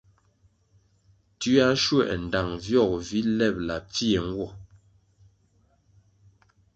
[1.39, 4.47] Tioa schuē ndtang vyogo vi lebʼla pfie nwo.